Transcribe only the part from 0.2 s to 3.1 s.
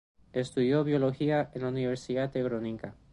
Estudió biología en la Universidad de Groninga.